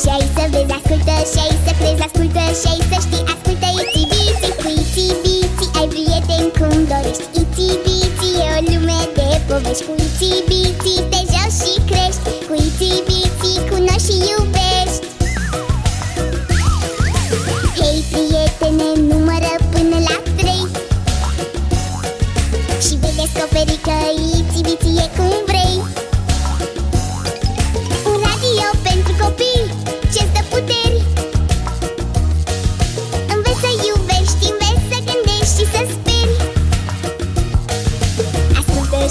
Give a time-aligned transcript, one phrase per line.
[0.00, 3.68] și ai să vezi, ascultă și ai să crezi Ascultă și ai să știi, ascultă
[3.82, 7.24] iti biti Cu iti biti ai prieteni cum dorești.
[7.40, 9.84] Iti biti e o lume de povești.
[9.86, 10.94] Cu iti biti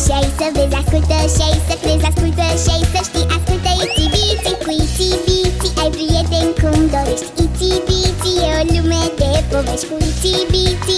[0.01, 3.71] și ai să vezi, ascultă și ai să crezi Ascultă și ai să știi, ascultă
[3.85, 9.29] iti biti Cu iti biti ai prieteni cum dorești Iti biti e o lume de
[9.49, 10.97] povești Cu iti biti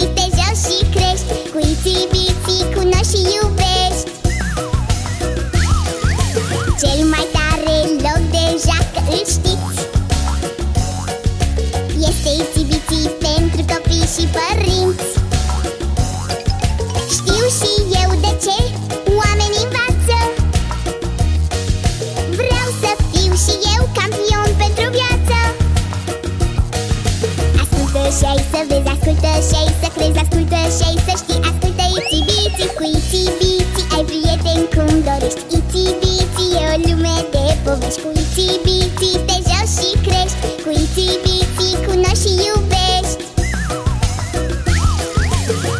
[28.17, 31.85] și ai să vezi, ascultă și ai să crezi Ascultă și ai să știi, ascultă
[31.97, 35.41] iti biti Cu iti biti ai prieteni cum dorești.
[35.57, 40.69] Iti biti e o lume de povești Cu iti biti te joci și crești Cu
[40.83, 43.21] iti biti cunoști și iubești.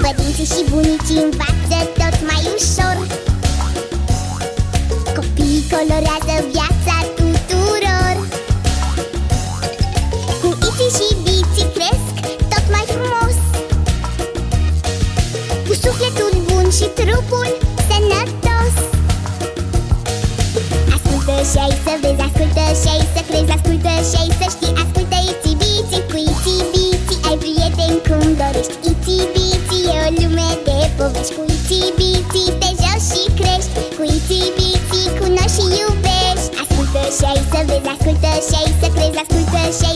[0.04, 2.05] Părinții și bunicii învață tot
[17.06, 17.50] trupul
[17.88, 18.76] sănătos.
[20.96, 24.74] Ascultă și ai să vezi, ascultă și ai să crezi Ascultă și ai să știi,
[24.84, 30.50] ascultă iti biti Cu iti biti ai prieteni cum dorești Iti biti e o lume
[30.68, 31.34] de povești.
[31.38, 36.50] Cu iti biti te joci și crești Cu iti biti cunoști și iubești.
[36.62, 39.95] Ascultă și ai să vezi, ascultă și ai să crezi Ascultă și ai